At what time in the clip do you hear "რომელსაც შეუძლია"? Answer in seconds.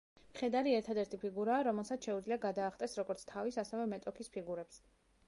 1.67-2.37